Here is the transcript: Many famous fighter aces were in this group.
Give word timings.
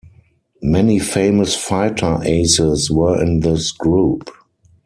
Many 0.63 0.97
famous 0.97 1.55
fighter 1.55 2.21
aces 2.23 2.89
were 2.89 3.21
in 3.23 3.41
this 3.41 3.71
group. 3.71 4.31